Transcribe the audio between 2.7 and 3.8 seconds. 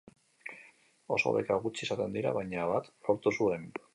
bat lortu zuen.